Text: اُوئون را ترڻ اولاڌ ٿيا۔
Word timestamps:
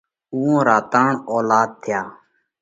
اُوئون 0.33 0.59
را 0.67 0.77
ترڻ 0.91 1.13
اولاڌ 1.31 1.69
ٿيا۔ 1.83 2.01